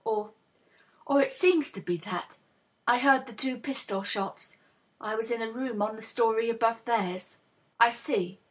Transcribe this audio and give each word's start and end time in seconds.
Or— 0.03 0.31
or 1.05 1.21
it 1.21 1.31
seems 1.31 1.71
to 1.73 1.79
be 1.79 1.95
that. 1.97 2.37
I 2.87 2.97
heard 2.97 3.27
the 3.27 3.33
two 3.33 3.55
pistol 3.57 4.01
shots. 4.01 4.57
I 4.99 5.13
was 5.13 5.29
in 5.29 5.43
a 5.43 5.51
room 5.51 5.79
on 5.79 5.95
the 5.95 6.01
story 6.01 6.49
above 6.49 6.83
theirs."" 6.85 7.37
I 7.79 7.91
see. 7.91 8.39